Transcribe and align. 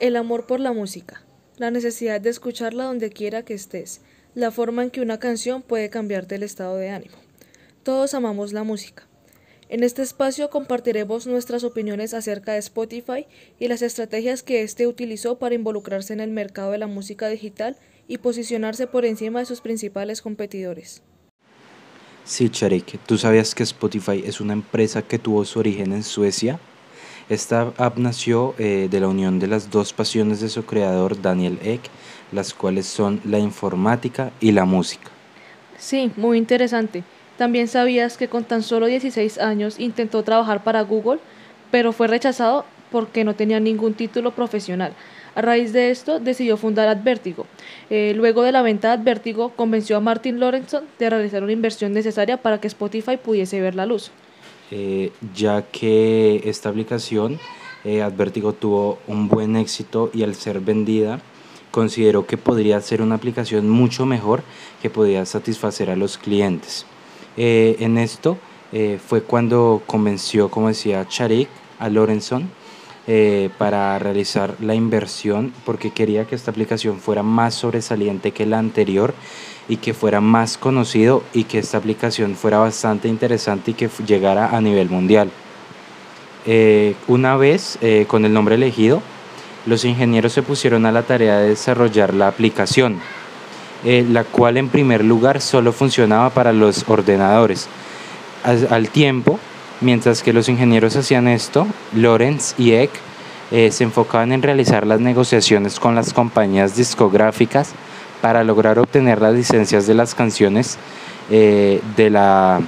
El 0.00 0.14
amor 0.14 0.46
por 0.46 0.60
la 0.60 0.72
música, 0.72 1.24
la 1.56 1.72
necesidad 1.72 2.20
de 2.20 2.30
escucharla 2.30 2.84
donde 2.84 3.10
quiera 3.10 3.44
que 3.44 3.54
estés, 3.54 4.00
la 4.32 4.52
forma 4.52 4.84
en 4.84 4.90
que 4.90 5.00
una 5.00 5.18
canción 5.18 5.60
puede 5.60 5.90
cambiarte 5.90 6.36
el 6.36 6.44
estado 6.44 6.76
de 6.76 6.90
ánimo. 6.90 7.16
Todos 7.82 8.14
amamos 8.14 8.52
la 8.52 8.62
música. 8.62 9.08
En 9.68 9.82
este 9.82 10.02
espacio 10.02 10.50
compartiremos 10.50 11.26
nuestras 11.26 11.64
opiniones 11.64 12.14
acerca 12.14 12.52
de 12.52 12.58
Spotify 12.58 13.26
y 13.58 13.66
las 13.66 13.82
estrategias 13.82 14.44
que 14.44 14.62
éste 14.62 14.86
utilizó 14.86 15.40
para 15.40 15.56
involucrarse 15.56 16.12
en 16.12 16.20
el 16.20 16.30
mercado 16.30 16.70
de 16.70 16.78
la 16.78 16.86
música 16.86 17.26
digital 17.26 17.76
y 18.06 18.18
posicionarse 18.18 18.86
por 18.86 19.04
encima 19.04 19.40
de 19.40 19.46
sus 19.46 19.60
principales 19.60 20.22
competidores. 20.22 21.02
Sí, 22.24 22.50
Charik, 22.50 23.00
¿tú 23.04 23.18
sabías 23.18 23.56
que 23.56 23.64
Spotify 23.64 24.22
es 24.24 24.40
una 24.40 24.52
empresa 24.52 25.02
que 25.02 25.18
tuvo 25.18 25.44
su 25.44 25.58
origen 25.58 25.92
en 25.92 26.04
Suecia? 26.04 26.60
Esta 27.28 27.74
app 27.76 27.98
nació 27.98 28.54
eh, 28.58 28.88
de 28.90 29.00
la 29.00 29.08
unión 29.08 29.38
de 29.38 29.48
las 29.48 29.70
dos 29.70 29.92
pasiones 29.92 30.40
de 30.40 30.48
su 30.48 30.64
creador, 30.64 31.20
Daniel 31.20 31.58
Ek, 31.62 31.82
las 32.32 32.54
cuales 32.54 32.86
son 32.86 33.20
la 33.24 33.38
informática 33.38 34.30
y 34.40 34.52
la 34.52 34.64
música. 34.64 35.10
Sí, 35.76 36.10
muy 36.16 36.38
interesante. 36.38 37.04
También 37.36 37.68
sabías 37.68 38.16
que 38.16 38.28
con 38.28 38.44
tan 38.44 38.62
solo 38.62 38.86
16 38.86 39.38
años 39.38 39.78
intentó 39.78 40.22
trabajar 40.22 40.64
para 40.64 40.80
Google, 40.80 41.20
pero 41.70 41.92
fue 41.92 42.08
rechazado 42.08 42.64
porque 42.90 43.24
no 43.24 43.34
tenía 43.34 43.60
ningún 43.60 43.92
título 43.92 44.30
profesional. 44.30 44.94
A 45.34 45.42
raíz 45.42 45.74
de 45.74 45.90
esto 45.90 46.20
decidió 46.20 46.56
fundar 46.56 46.88
Advertigo. 46.88 47.46
Eh, 47.90 48.14
luego 48.16 48.42
de 48.42 48.52
la 48.52 48.62
venta 48.62 48.88
de 48.88 48.94
Advertigo 48.94 49.50
convenció 49.50 49.98
a 49.98 50.00
Martin 50.00 50.40
Lorenzo 50.40 50.82
de 50.98 51.10
realizar 51.10 51.42
una 51.42 51.52
inversión 51.52 51.92
necesaria 51.92 52.38
para 52.38 52.58
que 52.58 52.68
Spotify 52.68 53.18
pudiese 53.18 53.60
ver 53.60 53.74
la 53.74 53.84
luz. 53.84 54.10
Eh, 54.70 55.12
ya 55.34 55.62
que 55.62 56.42
esta 56.44 56.68
aplicación 56.68 57.38
eh, 57.84 58.02
Advertigo 58.02 58.52
tuvo 58.52 58.98
un 59.06 59.28
buen 59.28 59.56
éxito 59.56 60.10
y 60.12 60.22
al 60.22 60.34
ser 60.34 60.60
vendida 60.60 61.20
consideró 61.70 62.26
que 62.26 62.36
podría 62.36 62.78
ser 62.82 63.00
una 63.00 63.14
aplicación 63.14 63.70
mucho 63.70 64.04
mejor 64.04 64.42
que 64.82 64.90
podía 64.90 65.24
satisfacer 65.24 65.90
a 65.90 65.96
los 65.96 66.18
clientes. 66.18 66.84
Eh, 67.36 67.76
en 67.80 67.98
esto 67.98 68.36
fue 69.06 69.22
cuando 69.22 69.80
convenció, 69.86 70.50
como 70.50 70.68
decía 70.68 71.08
Charik, 71.08 71.48
a 71.78 71.88
Lorenson 71.88 72.50
para 73.56 73.98
realizar 73.98 74.54
la 74.60 74.74
inversión 74.74 75.54
porque 75.64 75.92
quería 75.92 76.26
que 76.26 76.34
esta 76.34 76.50
aplicación 76.50 76.98
fuera 77.00 77.22
más 77.22 77.54
sobresaliente 77.54 78.32
que 78.32 78.44
la 78.44 78.58
anterior 78.58 79.14
y 79.68 79.76
que 79.78 79.94
fuera 79.94 80.20
más 80.20 80.58
conocido 80.58 81.22
y 81.32 81.44
que 81.44 81.58
esta 81.58 81.78
aplicación 81.78 82.34
fuera 82.34 82.58
bastante 82.58 83.08
interesante 83.08 83.70
y 83.70 83.74
que 83.74 83.88
llegara 84.06 84.54
a 84.56 84.60
nivel 84.60 84.90
mundial. 84.90 85.30
Eh, 86.46 86.94
una 87.06 87.36
vez 87.36 87.78
eh, 87.82 88.06
con 88.08 88.24
el 88.24 88.32
nombre 88.32 88.54
elegido, 88.54 89.02
los 89.66 89.84
ingenieros 89.84 90.32
se 90.32 90.42
pusieron 90.42 90.86
a 90.86 90.92
la 90.92 91.02
tarea 91.02 91.38
de 91.38 91.50
desarrollar 91.50 92.14
la 92.14 92.28
aplicación, 92.28 93.00
eh, 93.84 94.06
la 94.08 94.24
cual 94.24 94.56
en 94.56 94.70
primer 94.70 95.04
lugar 95.04 95.42
solo 95.42 95.72
funcionaba 95.72 96.30
para 96.30 96.54
los 96.54 96.88
ordenadores. 96.88 97.68
Al, 98.44 98.88
tiempo, 98.88 99.38
mientras 99.80 100.22
que 100.22 100.32
los 100.32 100.48
ingenieros 100.48 100.96
hacían 100.96 101.28
esto, 101.28 101.66
Lorenz 101.94 102.54
y 102.58 102.72
Eck 102.72 102.90
se 103.50 103.82
enfocaban 103.82 104.32
en 104.32 104.42
realizar 104.42 104.86
las 104.86 105.00
negociaciones 105.00 105.80
con 105.80 105.94
las 105.94 106.12
compañías 106.12 106.76
discográficas 106.76 107.72
para 108.20 108.44
lograr 108.44 108.78
obtener 108.78 109.20
las 109.20 109.34
licencias 109.34 109.86
de 109.86 109.94
las 109.94 110.14
canciones 110.14 110.78
eh, 111.30 111.80
de 111.96 112.10
la, 112.10 112.60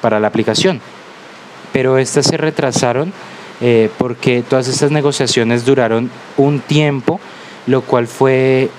para 0.00 0.20
la 0.20 0.28
aplicación. 0.28 0.80
Pero 1.72 1.98
estas 1.98 2.26
se 2.26 2.36
retrasaron 2.36 3.12
eh, 3.60 3.90
porque 3.98 4.42
todas 4.48 4.68
estas 4.68 4.90
negociaciones 4.90 5.64
duraron 5.64 6.10
un 6.36 6.60
tiempo, 6.60 7.20
lo 7.66 7.82
cual 7.82 8.06
fue 8.06 8.70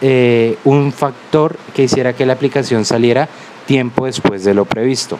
eh, 0.00 0.56
un 0.64 0.92
factor 0.92 1.56
que 1.74 1.84
hiciera 1.84 2.12
que 2.12 2.26
la 2.26 2.34
aplicación 2.34 2.84
saliera 2.84 3.28
tiempo 3.66 4.06
después 4.06 4.44
de 4.44 4.54
lo 4.54 4.64
previsto. 4.64 5.18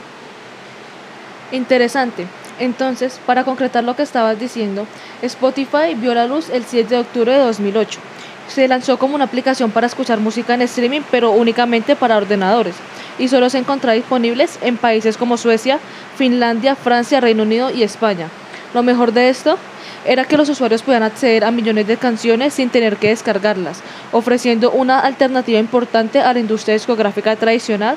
Interesante. 1.52 2.26
Entonces, 2.58 3.20
para 3.26 3.44
concretar 3.44 3.84
lo 3.84 3.94
que 3.94 4.02
estabas 4.02 4.38
diciendo, 4.38 4.86
Spotify 5.22 5.94
vio 5.94 6.14
la 6.14 6.26
luz 6.26 6.50
el 6.50 6.64
7 6.64 6.94
de 6.94 7.00
octubre 7.00 7.32
de 7.32 7.38
2008 7.38 8.00
se 8.48 8.68
lanzó 8.68 8.98
como 8.98 9.14
una 9.14 9.24
aplicación 9.24 9.70
para 9.70 9.86
escuchar 9.86 10.20
música 10.20 10.54
en 10.54 10.62
streaming, 10.62 11.02
pero 11.10 11.30
únicamente 11.30 11.96
para 11.96 12.16
ordenadores, 12.16 12.74
y 13.18 13.28
solo 13.28 13.48
se 13.50 13.58
encontraba 13.58 13.94
disponibles 13.94 14.58
en 14.62 14.76
países 14.76 15.16
como 15.16 15.36
Suecia, 15.36 15.78
Finlandia, 16.16 16.76
Francia, 16.76 17.20
Reino 17.20 17.44
Unido 17.44 17.70
y 17.70 17.82
España. 17.82 18.28
Lo 18.74 18.82
mejor 18.82 19.12
de 19.12 19.28
esto 19.28 19.58
era 20.04 20.24
que 20.24 20.36
los 20.36 20.48
usuarios 20.48 20.82
podían 20.82 21.02
acceder 21.02 21.44
a 21.44 21.50
millones 21.50 21.86
de 21.86 21.96
canciones 21.96 22.54
sin 22.54 22.70
tener 22.70 22.96
que 22.96 23.08
descargarlas, 23.08 23.80
ofreciendo 24.10 24.70
una 24.70 25.00
alternativa 25.00 25.58
importante 25.58 26.20
a 26.20 26.32
la 26.32 26.40
industria 26.40 26.74
discográfica 26.74 27.36
tradicional, 27.36 27.96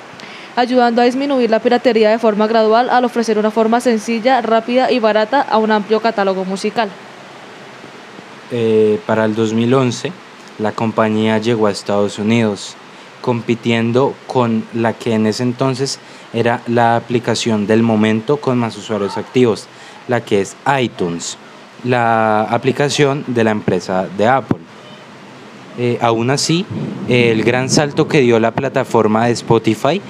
ayudando 0.56 1.02
a 1.02 1.06
disminuir 1.06 1.50
la 1.50 1.60
piratería 1.60 2.10
de 2.10 2.20
forma 2.20 2.48
gradual 2.48 2.90
al 2.90 3.06
ofrecer 3.06 3.38
una 3.38 3.52
forma 3.52 3.82
sencilla, 3.82 4.42
rápida 4.42 4.92
y 4.92 5.00
barata 5.00 5.42
a 5.42 5.58
un 5.58 5.72
amplio 5.72 6.02
catálogo 6.02 6.46
musical. 6.46 6.90
Eh, 8.52 9.00
para 9.06 9.26
el 9.26 9.36
2011, 9.36 10.12
la 10.60 10.72
compañía 10.72 11.38
llegó 11.40 11.68
a 11.68 11.72
Estados 11.72 12.20
Unidos, 12.20 12.76
compitiendo 13.22 14.14
con 14.28 14.64
la 14.74 14.94
que 14.94 15.14
en 15.14 15.26
ese 15.26 15.44
entonces 15.44 16.00
era 16.34 16.62
la 16.68 16.96
aplicación 16.96 17.68
del 17.68 17.82
momento 17.82 18.38
con 18.38 18.58
más 18.58 18.78
usuarios 18.78 19.18
activos, 19.18 19.68
la 20.08 20.22
que 20.22 20.42
es 20.42 20.56
iTunes, 20.80 21.38
la 21.84 22.44
aplicación 22.44 23.24
de 23.28 23.44
la 23.44 23.52
empresa 23.52 24.08
de 24.18 24.28
Apple. 24.28 24.60
Eh, 25.78 25.98
aún 26.02 26.30
así, 26.30 26.66
el 27.10 27.44
gran 27.44 27.70
salto 27.70 28.08
que 28.08 28.22
dio 28.22 28.40
la 28.40 28.52
plataforma 28.52 29.26
de 29.26 29.34
Spotify 29.34 30.02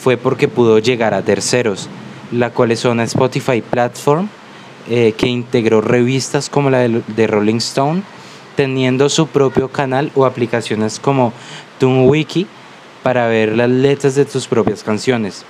fue 0.00 0.16
porque 0.16 0.48
pudo 0.48 0.78
llegar 0.78 1.12
a 1.12 1.22
terceros, 1.22 1.88
la 2.32 2.50
cual 2.50 2.72
es 2.72 2.84
una 2.84 3.04
Spotify 3.04 3.60
Platform 3.60 4.28
eh, 4.88 5.12
que 5.16 5.26
integró 5.26 5.82
revistas 5.82 6.48
como 6.48 6.70
la 6.70 6.88
de 6.88 7.26
Rolling 7.26 7.56
Stone, 7.56 8.02
teniendo 8.56 9.08
su 9.10 9.26
propio 9.26 9.68
canal 9.68 10.10
o 10.14 10.24
aplicaciones 10.24 10.98
como 10.98 11.32
TuneWiki 11.78 12.46
para 13.02 13.26
ver 13.26 13.56
las 13.56 13.68
letras 13.68 14.14
de 14.14 14.24
tus 14.24 14.46
propias 14.46 14.82
canciones. 14.82 15.44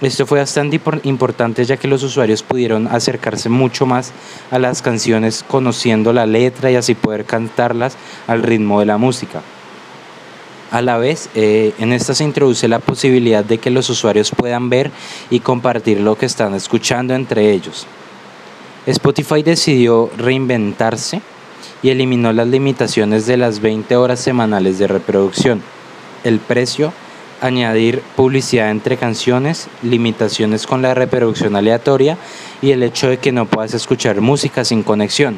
Esto 0.00 0.26
fue 0.26 0.40
bastante 0.40 0.80
importante 1.04 1.64
ya 1.64 1.76
que 1.76 1.86
los 1.86 2.02
usuarios 2.02 2.42
pudieron 2.42 2.88
acercarse 2.88 3.48
mucho 3.48 3.86
más 3.86 4.12
a 4.50 4.58
las 4.58 4.82
canciones 4.82 5.44
conociendo 5.46 6.12
la 6.12 6.26
letra 6.26 6.70
y 6.70 6.74
así 6.74 6.94
poder 6.94 7.24
cantarlas 7.24 7.96
al 8.26 8.42
ritmo 8.42 8.80
de 8.80 8.86
la 8.86 8.98
música. 8.98 9.42
A 10.74 10.82
la 10.82 10.98
vez, 10.98 11.30
eh, 11.36 11.72
en 11.78 11.92
esta 11.92 12.16
se 12.16 12.24
introduce 12.24 12.66
la 12.66 12.80
posibilidad 12.80 13.44
de 13.44 13.58
que 13.58 13.70
los 13.70 13.88
usuarios 13.90 14.32
puedan 14.32 14.70
ver 14.70 14.90
y 15.30 15.38
compartir 15.38 16.00
lo 16.00 16.18
que 16.18 16.26
están 16.26 16.52
escuchando 16.52 17.14
entre 17.14 17.52
ellos. 17.52 17.86
Spotify 18.84 19.44
decidió 19.44 20.10
reinventarse 20.16 21.22
y 21.80 21.90
eliminó 21.90 22.32
las 22.32 22.48
limitaciones 22.48 23.24
de 23.26 23.36
las 23.36 23.60
20 23.60 23.94
horas 23.94 24.18
semanales 24.18 24.80
de 24.80 24.88
reproducción. 24.88 25.62
El 26.24 26.40
precio, 26.40 26.92
añadir 27.40 28.02
publicidad 28.16 28.72
entre 28.72 28.96
canciones, 28.96 29.68
limitaciones 29.84 30.66
con 30.66 30.82
la 30.82 30.92
reproducción 30.92 31.54
aleatoria 31.54 32.18
y 32.62 32.72
el 32.72 32.82
hecho 32.82 33.08
de 33.08 33.18
que 33.18 33.30
no 33.30 33.46
puedas 33.46 33.74
escuchar 33.74 34.20
música 34.20 34.64
sin 34.64 34.82
conexión. 34.82 35.36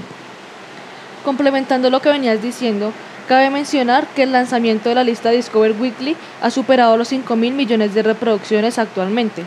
Complementando 1.27 1.91
lo 1.91 2.01
que 2.01 2.09
venías 2.09 2.41
diciendo, 2.41 2.91
cabe 3.27 3.51
mencionar 3.51 4.07
que 4.15 4.23
el 4.23 4.33
lanzamiento 4.33 4.89
de 4.89 4.95
la 4.95 5.05
lista 5.05 5.31
Discover 5.31 5.73
Weekly 5.73 6.17
ha 6.41 6.51
superado 6.51 6.97
los 6.97 7.09
5 7.09 7.37
mil 7.37 7.55
millones 7.55 7.95
de 7.95 8.03
reproducciones 8.03 8.79
actualmente. 8.79 9.45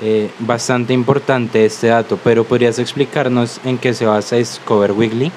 Eh, 0.00 0.30
bastante 0.38 0.92
importante 0.92 1.64
este 1.64 1.88
dato, 1.88 2.18
pero 2.22 2.44
¿podrías 2.44 2.78
explicarnos 2.78 3.60
en 3.64 3.78
qué 3.78 3.92
se 3.94 4.06
basa 4.06 4.36
Discover 4.36 4.92
Weekly? 4.92 5.32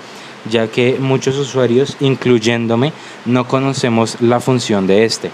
ya 0.50 0.68
que 0.68 0.97
muchos 1.00 1.38
usuarios, 1.38 1.98
incluyéndome, 2.00 2.94
no 3.25 3.48
conocemos 3.48 4.19
la 4.22 4.39
función 4.39 4.88
de 4.88 5.06
este. 5.06 5.30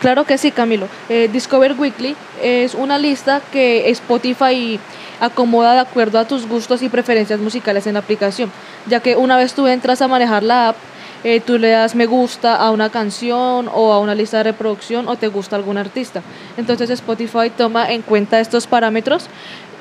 Claro 0.00 0.24
que 0.24 0.38
sí, 0.38 0.52
Camilo. 0.52 0.86
Eh, 1.08 1.28
Discover 1.32 1.74
Weekly 1.76 2.14
es 2.40 2.74
una 2.74 2.98
lista 2.98 3.42
que 3.50 3.90
Spotify 3.90 4.78
acomoda 5.20 5.74
de 5.74 5.80
acuerdo 5.80 6.18
a 6.18 6.26
tus 6.26 6.46
gustos 6.46 6.82
y 6.82 6.88
preferencias 6.88 7.40
musicales 7.40 7.86
en 7.86 7.94
la 7.94 8.00
aplicación, 8.00 8.50
ya 8.86 9.00
que 9.00 9.16
una 9.16 9.36
vez 9.36 9.52
tú 9.52 9.66
entras 9.66 10.00
a 10.00 10.08
manejar 10.08 10.42
la 10.42 10.68
app, 10.68 10.76
eh, 11.22 11.40
tú 11.40 11.58
le 11.58 11.70
das 11.70 11.94
me 11.94 12.06
gusta 12.06 12.56
a 12.56 12.70
una 12.70 12.90
canción 12.90 13.68
o 13.72 13.92
a 13.92 13.98
una 14.00 14.14
lista 14.14 14.38
de 14.38 14.44
reproducción 14.44 15.08
o 15.08 15.16
te 15.16 15.28
gusta 15.28 15.56
algún 15.56 15.76
artista. 15.76 16.22
Entonces 16.56 16.88
Spotify 16.90 17.50
toma 17.56 17.90
en 17.90 18.02
cuenta 18.02 18.40
estos 18.40 18.66
parámetros 18.66 19.26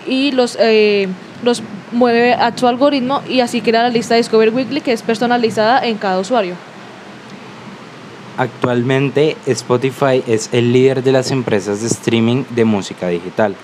y 0.06 0.32
los, 0.32 0.58
eh, 0.60 1.08
los 1.44 1.64
mueve 1.92 2.34
a 2.34 2.56
su 2.58 2.68
algoritmo 2.68 3.22
y 3.28 3.40
así 3.40 3.62
crea 3.62 3.84
la 3.84 3.90
lista 3.90 4.16
Discover 4.16 4.50
Weekly 4.50 4.82
que 4.82 4.92
es 4.92 5.02
personalizada 5.02 5.86
en 5.86 5.98
cada 5.98 6.20
usuario. 6.20 6.56
Actualmente 8.38 9.36
Spotify 9.46 10.24
es 10.26 10.50
el 10.54 10.72
líder 10.72 11.04
de 11.04 11.12
las 11.12 11.32
empresas 11.32 11.82
de 11.82 11.88
streaming 11.88 12.44
de 12.50 12.66
música 12.66 13.10
digital. 13.10 13.56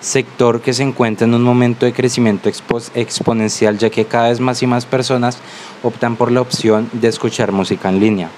Sector 0.00 0.60
que 0.60 0.72
se 0.72 0.82
encuentra 0.82 1.26
en 1.26 1.34
un 1.34 1.42
momento 1.42 1.86
de 1.86 1.92
crecimiento 1.92 2.48
exponencial 2.48 3.78
ya 3.78 3.90
que 3.90 4.04
cada 4.04 4.28
vez 4.28 4.40
más 4.40 4.62
y 4.62 4.66
más 4.66 4.86
personas 4.86 5.38
optan 5.82 6.16
por 6.16 6.30
la 6.30 6.40
opción 6.40 6.88
de 6.92 7.08
escuchar 7.08 7.52
música 7.52 7.88
en 7.88 8.00
línea. 8.00 8.30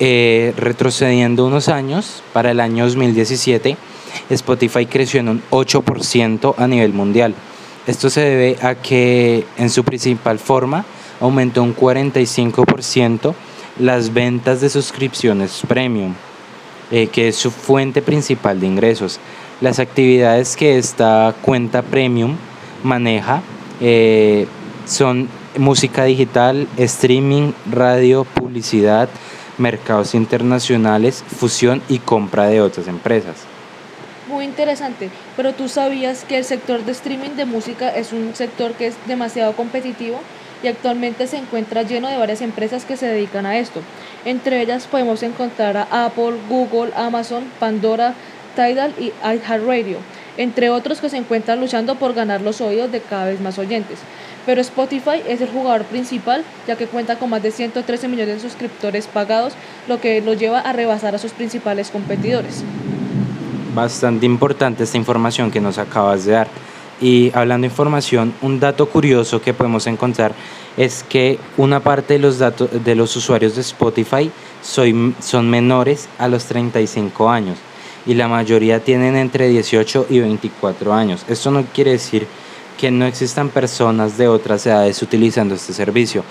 Eh, 0.00 0.52
retrocediendo 0.56 1.46
unos 1.46 1.68
años, 1.68 2.22
para 2.32 2.50
el 2.50 2.60
año 2.60 2.84
2017, 2.84 3.76
Spotify 4.30 4.86
creció 4.86 5.20
en 5.20 5.28
un 5.28 5.42
8% 5.50 6.54
a 6.58 6.66
nivel 6.66 6.92
mundial. 6.92 7.34
Esto 7.86 8.10
se 8.10 8.20
debe 8.22 8.56
a 8.62 8.74
que 8.74 9.46
en 9.56 9.70
su 9.70 9.84
principal 9.84 10.38
forma 10.38 10.84
aumentó 11.20 11.62
un 11.62 11.76
45% 11.76 13.34
las 13.78 14.12
ventas 14.12 14.60
de 14.60 14.70
suscripciones 14.70 15.62
premium, 15.66 16.14
eh, 16.90 17.08
que 17.08 17.28
es 17.28 17.36
su 17.36 17.50
fuente 17.50 18.02
principal 18.02 18.60
de 18.60 18.66
ingresos. 18.66 19.20
Las 19.60 19.78
actividades 19.78 20.56
que 20.56 20.78
esta 20.78 21.34
cuenta 21.42 21.82
premium 21.82 22.36
maneja 22.82 23.42
eh, 23.80 24.46
son 24.84 25.28
música 25.56 26.04
digital, 26.04 26.66
streaming, 26.76 27.52
radio, 27.70 28.24
publicidad, 28.24 29.08
mercados 29.58 30.14
internacionales, 30.14 31.22
fusión 31.26 31.82
y 31.88 31.98
compra 31.98 32.46
de 32.46 32.60
otras 32.60 32.88
empresas. 32.88 33.36
Muy 34.28 34.44
interesante, 34.44 35.10
pero 35.36 35.52
tú 35.52 35.68
sabías 35.68 36.24
que 36.24 36.38
el 36.38 36.44
sector 36.44 36.84
de 36.84 36.92
streaming 36.92 37.36
de 37.36 37.44
música 37.44 37.90
es 37.90 38.12
un 38.12 38.34
sector 38.34 38.72
que 38.72 38.88
es 38.88 38.96
demasiado 39.06 39.52
competitivo 39.54 40.18
y 40.62 40.66
actualmente 40.66 41.26
se 41.26 41.36
encuentra 41.36 41.82
lleno 41.82 42.08
de 42.08 42.16
varias 42.16 42.40
empresas 42.40 42.84
que 42.84 42.96
se 42.96 43.06
dedican 43.06 43.46
a 43.46 43.58
esto. 43.58 43.80
Entre 44.24 44.62
ellas 44.62 44.86
podemos 44.86 45.22
encontrar 45.22 45.76
a 45.76 46.06
Apple, 46.06 46.34
Google, 46.48 46.92
Amazon, 46.96 47.44
Pandora, 47.60 48.14
Tidal 48.54 48.92
y 48.98 49.12
iHeartRadio, 49.22 49.98
entre 50.36 50.70
otros 50.70 51.00
que 51.00 51.08
se 51.08 51.16
encuentran 51.16 51.60
luchando 51.60 51.96
por 51.96 52.14
ganar 52.14 52.40
los 52.40 52.60
oídos 52.60 52.90
de 52.90 53.00
cada 53.00 53.26
vez 53.26 53.40
más 53.40 53.58
oyentes. 53.58 53.98
Pero 54.46 54.60
Spotify 54.60 55.22
es 55.26 55.40
el 55.40 55.48
jugador 55.48 55.84
principal, 55.84 56.44
ya 56.66 56.76
que 56.76 56.86
cuenta 56.86 57.16
con 57.16 57.30
más 57.30 57.42
de 57.42 57.50
113 57.50 58.08
millones 58.08 58.42
de 58.42 58.48
suscriptores 58.48 59.06
pagados, 59.06 59.54
lo 59.88 60.00
que 60.00 60.20
lo 60.20 60.34
lleva 60.34 60.60
a 60.60 60.72
rebasar 60.72 61.14
a 61.14 61.18
sus 61.18 61.32
principales 61.32 61.90
competidores. 61.90 62.62
Bastante 63.74 64.26
importante 64.26 64.84
esta 64.84 64.98
información 64.98 65.50
que 65.50 65.60
nos 65.60 65.78
acabas 65.78 66.24
de 66.24 66.32
dar. 66.32 66.48
Y 67.00 67.32
hablando 67.34 67.64
de 67.64 67.70
información, 67.70 68.34
un 68.40 68.60
dato 68.60 68.86
curioso 68.88 69.40
que 69.42 69.52
podemos 69.52 69.86
encontrar 69.86 70.32
es 70.76 71.02
que 71.02 71.38
una 71.56 71.80
parte 71.80 72.14
de 72.14 72.20
los 72.20 72.38
datos 72.38 72.68
de 72.84 72.94
los 72.94 73.16
usuarios 73.16 73.56
de 73.56 73.62
Spotify 73.62 74.30
son 74.62 75.50
menores 75.50 76.08
a 76.18 76.28
los 76.28 76.44
35 76.44 77.30
años 77.30 77.58
y 78.06 78.14
la 78.14 78.28
mayoría 78.28 78.80
tienen 78.80 79.16
entre 79.16 79.48
18 79.48 80.06
y 80.10 80.20
24 80.20 80.92
años. 80.92 81.24
Esto 81.28 81.50
no 81.50 81.64
quiere 81.64 81.92
decir 81.92 82.26
que 82.78 82.90
no 82.90 83.06
existan 83.06 83.48
personas 83.48 84.18
de 84.18 84.28
otras 84.28 84.66
edades 84.66 85.00
utilizando 85.02 85.54
este 85.54 85.72
servicio, 85.72 86.24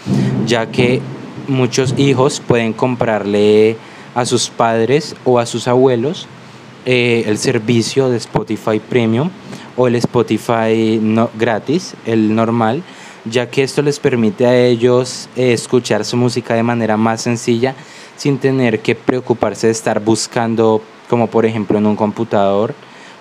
ya 0.46 0.68
que 0.68 1.02
muchos 1.48 1.94
hijos 1.98 2.42
pueden 2.46 2.74
comprarle 2.74 3.78
a 4.16 4.26
sus 4.26 4.50
padres 4.50 5.16
o 5.24 5.40
a 5.40 5.46
sus 5.46 5.68
abuelos 5.68 6.28
eh, 6.86 7.24
el 7.28 7.38
servicio 7.38 8.10
de 8.10 8.18
Spotify 8.18 8.80
Premium 8.80 9.30
o 9.78 9.88
el 9.88 9.96
Spotify 9.96 11.00
no, 11.02 11.30
gratis, 11.34 11.96
el 12.06 12.36
normal, 12.36 12.84
ya 13.26 13.50
que 13.50 13.64
esto 13.64 13.82
les 13.82 14.00
permite 14.00 14.46
a 14.46 14.56
ellos 14.56 15.30
eh, 15.36 15.54
escuchar 15.54 16.04
su 16.04 16.18
música 16.18 16.54
de 16.56 16.64
manera 16.64 16.98
más 16.98 17.22
sencilla 17.22 17.74
sin 18.18 18.38
tener 18.38 18.82
que 18.82 18.96
preocuparse 18.96 19.68
de 19.68 19.74
estar 19.74 20.02
buscando 20.02 20.82
como 21.14 21.28
por 21.28 21.46
ejemplo 21.46 21.78
en 21.78 21.86
un 21.86 21.96
computador 21.96 22.74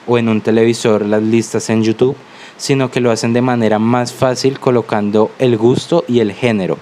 o 0.06 0.16
en 0.16 0.30
un 0.30 0.40
televisor 0.40 1.04
las 1.04 1.22
listas 1.22 1.68
en 1.68 1.84
YouTube, 1.84 2.16
sino 2.56 2.90
que 2.90 3.02
lo 3.02 3.10
hacen 3.10 3.34
de 3.34 3.42
manera 3.42 3.78
más 3.78 4.14
fácil 4.14 4.58
colocando 4.58 5.30
el 5.38 5.58
gusto 5.58 6.02
y 6.08 6.20
el 6.20 6.32
género. 6.32 6.78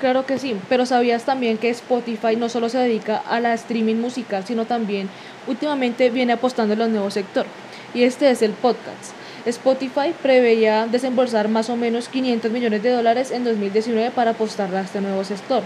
Claro 0.00 0.24
que 0.24 0.38
sí, 0.38 0.56
pero 0.70 0.86
¿sabías 0.86 1.26
también 1.26 1.58
que 1.58 1.68
Spotify 1.68 2.36
no 2.38 2.48
solo 2.48 2.70
se 2.70 2.78
dedica 2.78 3.18
a 3.18 3.38
la 3.38 3.52
streaming 3.52 3.96
musical, 3.96 4.46
sino 4.46 4.64
también 4.64 5.10
últimamente 5.46 6.08
viene 6.08 6.32
apostando 6.32 6.72
en 6.72 6.78
los 6.78 6.88
nuevo 6.88 7.10
sector? 7.10 7.44
Y 7.92 8.04
este 8.04 8.30
es 8.30 8.40
el 8.40 8.52
podcast. 8.52 9.12
Spotify 9.44 10.14
preveía 10.22 10.86
desembolsar 10.86 11.48
más 11.48 11.68
o 11.68 11.76
menos 11.76 12.08
500 12.08 12.50
millones 12.50 12.82
de 12.82 12.92
dólares 12.92 13.30
en 13.30 13.44
2019 13.44 14.10
para 14.12 14.30
apostar 14.30 14.74
a 14.74 14.80
este 14.80 15.02
nuevo 15.02 15.22
sector. 15.22 15.64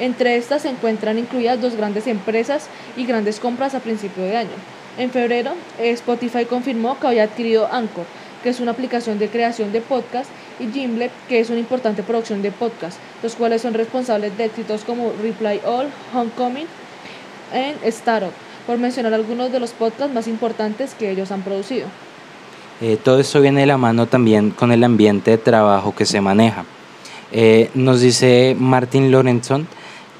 Entre 0.00 0.36
estas 0.36 0.62
se 0.62 0.68
encuentran 0.68 1.18
incluidas 1.18 1.60
dos 1.60 1.74
grandes 1.74 2.06
empresas 2.06 2.68
y 2.96 3.04
grandes 3.04 3.40
compras 3.40 3.74
a 3.74 3.80
principio 3.80 4.22
de 4.22 4.36
año. 4.36 4.56
En 4.96 5.10
febrero, 5.10 5.52
Spotify 5.78 6.44
confirmó 6.44 6.98
que 6.98 7.06
había 7.06 7.24
adquirido 7.24 7.68
Anchor, 7.72 8.04
que 8.42 8.50
es 8.50 8.60
una 8.60 8.72
aplicación 8.72 9.18
de 9.18 9.28
creación 9.28 9.72
de 9.72 9.80
podcast, 9.80 10.30
y 10.60 10.68
Gimlet, 10.72 11.12
que 11.28 11.40
es 11.40 11.50
una 11.50 11.60
importante 11.60 12.02
producción 12.02 12.42
de 12.42 12.50
podcast, 12.50 12.98
los 13.22 13.34
cuales 13.34 13.62
son 13.62 13.74
responsables 13.74 14.36
de 14.36 14.44
éxitos 14.44 14.82
como 14.84 15.12
Reply 15.22 15.60
All, 15.64 15.88
Homecoming 16.14 16.66
y 17.54 17.88
Startup, 17.88 18.32
por 18.66 18.78
mencionar 18.78 19.14
algunos 19.14 19.52
de 19.52 19.60
los 19.60 19.70
podcasts 19.70 20.14
más 20.14 20.26
importantes 20.26 20.94
que 20.94 21.10
ellos 21.10 21.30
han 21.30 21.42
producido. 21.42 21.86
Eh, 22.80 22.96
todo 23.02 23.18
esto 23.18 23.40
viene 23.40 23.60
de 23.60 23.66
la 23.66 23.76
mano 23.76 24.06
también 24.06 24.50
con 24.50 24.70
el 24.70 24.84
ambiente 24.84 25.32
de 25.32 25.38
trabajo 25.38 25.94
que 25.94 26.06
se 26.06 26.20
maneja. 26.20 26.64
Eh, 27.32 27.70
nos 27.74 28.00
dice 28.00 28.56
Martin 28.58 29.10
Lorentzon 29.10 29.66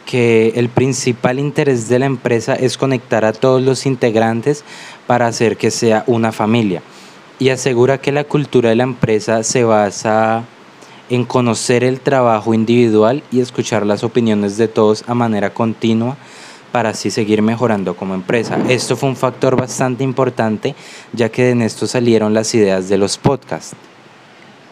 que 0.08 0.55
el 0.56 0.70
principal 0.70 1.38
interés 1.38 1.90
de 1.90 1.99
la 1.99 2.06
empresa 2.06 2.55
es 2.55 2.78
conectar 2.78 3.26
a 3.26 3.34
todos 3.34 3.60
los 3.60 3.84
integrantes 3.84 4.64
para 5.06 5.26
hacer 5.26 5.58
que 5.58 5.70
sea 5.70 6.02
una 6.06 6.32
familia 6.32 6.81
y 7.38 7.50
asegura 7.50 7.99
que 7.99 8.10
la 8.10 8.25
cultura 8.25 8.70
de 8.70 8.76
la 8.76 8.84
empresa 8.84 9.43
se 9.43 9.64
basa 9.64 10.44
en 11.10 11.26
conocer 11.26 11.84
el 11.84 12.00
trabajo 12.00 12.55
individual 12.55 13.22
y 13.31 13.40
escuchar 13.40 13.84
las 13.84 14.02
opiniones 14.02 14.56
de 14.56 14.66
todos 14.66 15.05
a 15.06 15.12
manera 15.12 15.52
continua 15.52 16.16
para 16.72 16.88
así 16.88 17.10
seguir 17.10 17.43
mejorando 17.43 17.94
como 17.94 18.14
empresa. 18.14 18.56
Esto 18.66 18.96
fue 18.96 19.10
un 19.10 19.16
factor 19.16 19.56
bastante 19.56 20.05
importante 20.05 20.75
ya 21.12 21.28
que 21.28 21.50
en 21.50 21.60
esto 21.60 21.87
salieron 21.87 22.32
las 22.32 22.55
ideas 22.55 22.88
de 22.88 22.96
los 22.96 23.19
podcasts. 23.19 23.76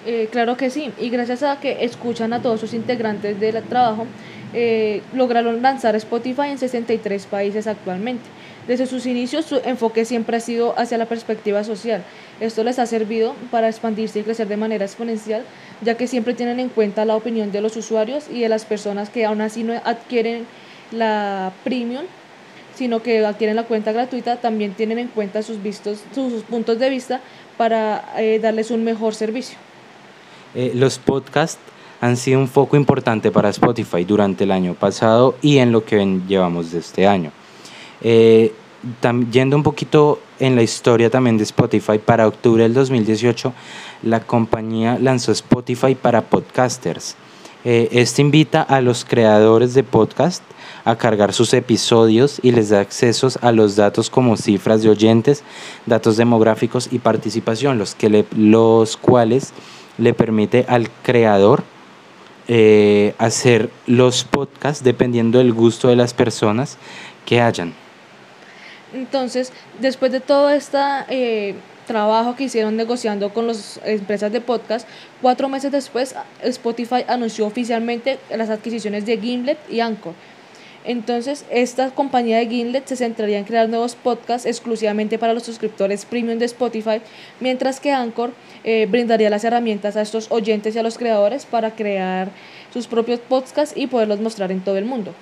Eh, 0.09 0.29
claro 0.31 0.57
que 0.57 0.71
sí, 0.71 0.93
y 1.01 1.11
gracias 1.11 1.43
a 1.43 1.59
que 1.59 1.85
escuchan 1.85 2.33
a 2.33 2.41
todos 2.41 2.61
sus 2.61 2.75
integrantes 2.75 3.41
del 3.41 3.61
trabajo, 3.65 4.07
eh, 4.55 5.03
lograron 5.13 5.63
lanzar 5.63 5.97
Spotify 5.97 6.49
en 6.51 6.59
63 6.59 7.27
países 7.27 7.67
actualmente. 7.67 8.25
Desde 8.67 8.87
sus 8.87 9.07
inicios 9.07 9.45
su 9.45 9.61
enfoque 9.65 10.05
siempre 10.05 10.37
ha 10.37 10.41
sido 10.41 10.79
hacia 10.79 10.99
la 10.99 11.07
perspectiva 11.07 11.63
social. 11.63 12.03
Esto 12.41 12.65
les 12.65 12.79
ha 12.79 12.87
servido 12.87 13.35
para 13.51 13.69
expandirse 13.69 14.19
y 14.19 14.23
crecer 14.23 14.49
de 14.49 14.57
manera 14.57 14.85
exponencial, 14.85 15.45
ya 15.83 15.97
que 15.97 16.09
siempre 16.09 16.35
tienen 16.35 16.59
en 16.59 16.69
cuenta 16.69 17.05
la 17.05 17.15
opinión 17.17 17.53
de 17.53 17.61
los 17.61 17.77
usuarios 17.77 18.25
y 18.31 18.41
de 18.41 18.49
las 18.49 18.65
personas 18.65 19.09
que 19.09 19.25
aún 19.25 19.41
así 19.41 19.63
no 19.63 19.75
adquieren 19.85 20.47
la 20.91 21.53
premium, 21.63 22.05
sino 22.75 23.03
que 23.03 23.25
adquieren 23.25 23.57
la 23.57 23.65
cuenta 23.65 23.93
gratuita, 23.93 24.37
también 24.37 24.75
tienen 24.75 24.99
en 24.99 25.09
cuenta 25.09 25.43
sus, 25.43 25.63
vistos, 25.63 26.01
sus, 26.15 26.43
puntos 26.43 26.79
de 26.79 26.91
vista 26.91 27.21
para 27.57 28.05
eh, 28.19 28.39
darles 28.39 28.71
un 28.71 28.85
mejor 28.85 29.15
servicio. 29.15 29.57
Eh, 30.55 30.73
los 30.75 30.99
podcasts 30.99 31.61
han 32.07 32.17
sido 32.17 32.39
un 32.39 32.49
foco 32.49 32.77
importante 32.77 33.31
para 33.31 33.49
Spotify 33.49 34.05
durante 34.05 34.45
el 34.45 34.53
año 34.53 34.75
pasado 34.75 35.35
y 35.43 35.59
en 35.59 35.73
lo 35.73 35.85
que 35.85 36.21
llevamos 36.29 36.71
de 36.71 36.79
este 36.79 37.07
año. 37.07 37.33
Eh, 38.01 38.53
yendo 39.33 39.57
un 39.57 39.63
poquito 39.65 40.21
en 40.39 40.55
la 40.55 40.63
historia 40.63 41.11
también 41.11 41.37
de 41.37 41.43
Spotify, 41.43 41.99
para 41.99 42.29
octubre 42.29 42.63
del 42.63 42.75
2018 42.75 43.53
la 44.03 44.21
compañía 44.21 44.99
lanzó 45.01 45.33
Spotify 45.33 45.95
para 45.95 46.23
podcasters. 46.23 47.17
Eh, 47.65 47.89
este 47.91 48.23
invita 48.23 48.63
a 48.63 48.81
los 48.81 49.05
creadores 49.05 49.75
de 49.75 49.83
podcast 49.83 50.45
a 50.85 50.95
cargar 50.95 51.33
sus 51.33 51.53
episodios 51.53 52.39
y 52.43 52.53
les 52.53 52.69
da 52.69 52.79
accesos 52.79 53.41
a 53.43 53.51
los 53.51 53.75
datos 53.75 54.09
como 54.09 54.37
cifras 54.37 54.85
de 54.85 54.91
oyentes, 54.91 55.43
datos 55.85 56.17
demográficos 56.17 56.89
y 56.93 57.01
participación, 57.01 57.79
los, 57.79 57.97
que 57.97 58.25
los 58.37 58.97
cuales 58.97 59.53
le 59.99 60.15
permite 60.15 60.65
al 60.69 60.89
creador 61.03 61.65
eh, 62.49 63.15
hacer 63.19 63.71
los 63.87 64.25
podcasts 64.25 64.85
dependiendo 64.85 65.39
del 65.39 65.53
gusto 65.53 65.89
de 65.89 65.97
las 65.97 66.15
personas 66.15 66.79
que 67.25 67.41
hayan. 67.41 67.75
Entonces, 68.93 69.53
después 69.81 70.13
de 70.13 70.21
todo 70.21 70.51
este 70.51 70.79
eh, 71.09 71.55
trabajo 71.87 72.37
que 72.37 72.45
hicieron 72.45 72.77
negociando 72.77 73.33
con 73.33 73.47
las 73.47 73.81
empresas 73.85 74.31
de 74.33 74.41
podcast, 74.41 74.89
cuatro 75.21 75.49
meses 75.49 75.73
después 75.73 76.15
Spotify 76.43 77.05
anunció 77.09 77.47
oficialmente 77.47 78.19
las 78.31 78.51
adquisiciones 78.51 79.07
de 79.07 79.19
Gimlet 79.19 79.59
y 79.71 79.81
Anchor. 79.81 80.15
Entonces, 80.87 81.45
esta 81.51 81.91
compañía 81.91 82.39
de 82.39 82.47
Gimlet 82.47 82.87
se 82.87 82.95
centraría 82.95 83.39
en 83.39 83.45
crear 83.45 83.69
nuevos 83.69 83.97
podcasts 83.97 84.47
exclusivamente 84.47 85.19
para 85.19 85.35
los 85.35 85.43
suscriptores 85.43 86.05
premium 86.05 86.39
de 86.39 86.45
Spotify, 86.45 87.01
mientras 87.41 87.81
que 87.81 87.91
Anchor 87.93 88.31
eh, 88.63 88.87
brindaría 88.89 89.29
las 89.29 89.43
herramientas 89.43 89.97
a 89.97 90.03
estos 90.03 90.29
oyentes 90.31 90.77
y 90.77 90.79
a 90.79 90.85
los 90.85 90.97
creadores 90.97 91.45
para 91.45 91.73
crear 91.73 92.31
sus 92.73 92.87
propios 92.87 93.19
podcasts 93.19 93.77
y 93.77 93.89
poderlos 93.89 94.21
mostrar 94.21 94.53
en 94.53 94.61
todo 94.61 94.77
el 94.77 94.85
mundo. 94.85 95.13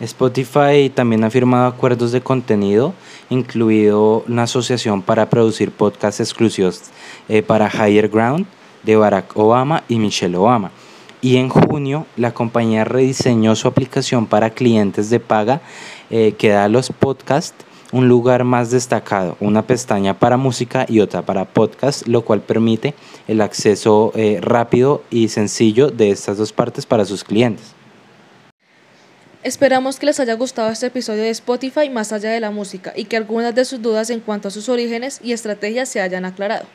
Spotify 0.00 0.90
también 0.92 1.22
ha 1.22 1.30
firmado 1.30 1.66
acuerdos 1.66 2.10
de 2.10 2.22
contenido, 2.22 2.94
incluido 3.28 4.24
una 4.26 4.44
asociación 4.44 5.02
para 5.02 5.28
producir 5.28 5.70
podcasts 5.70 6.20
exclusivos 6.20 6.80
eh, 7.28 7.42
para 7.42 7.68
Higher 7.68 8.08
Ground 8.08 8.46
de 8.82 8.96
Barack 8.96 9.36
Obama 9.36 9.84
y 9.86 9.98
Michelle 9.98 10.36
Obama. 10.36 10.70
Y 11.24 11.38
en 11.38 11.48
junio 11.48 12.06
la 12.18 12.34
compañía 12.34 12.84
rediseñó 12.84 13.56
su 13.56 13.66
aplicación 13.66 14.26
para 14.26 14.50
clientes 14.50 15.08
de 15.08 15.20
paga 15.20 15.62
eh, 16.10 16.34
que 16.36 16.50
da 16.50 16.64
a 16.64 16.68
los 16.68 16.90
podcasts 16.90 17.64
un 17.92 18.08
lugar 18.08 18.44
más 18.44 18.70
destacado, 18.70 19.38
una 19.40 19.66
pestaña 19.66 20.18
para 20.18 20.36
música 20.36 20.84
y 20.86 21.00
otra 21.00 21.22
para 21.22 21.46
podcast, 21.46 22.06
lo 22.06 22.26
cual 22.26 22.42
permite 22.42 22.92
el 23.26 23.40
acceso 23.40 24.12
eh, 24.14 24.38
rápido 24.42 25.02
y 25.08 25.28
sencillo 25.28 25.88
de 25.88 26.10
estas 26.10 26.36
dos 26.36 26.52
partes 26.52 26.84
para 26.84 27.06
sus 27.06 27.24
clientes. 27.24 27.72
Esperamos 29.42 29.98
que 29.98 30.04
les 30.04 30.20
haya 30.20 30.34
gustado 30.34 30.68
este 30.68 30.88
episodio 30.88 31.22
de 31.22 31.30
Spotify 31.30 31.88
más 31.88 32.12
allá 32.12 32.32
de 32.32 32.40
la 32.40 32.50
música 32.50 32.92
y 32.94 33.06
que 33.06 33.16
algunas 33.16 33.54
de 33.54 33.64
sus 33.64 33.80
dudas 33.80 34.10
en 34.10 34.20
cuanto 34.20 34.48
a 34.48 34.50
sus 34.50 34.68
orígenes 34.68 35.20
y 35.24 35.32
estrategias 35.32 35.88
se 35.88 36.02
hayan 36.02 36.26
aclarado. 36.26 36.66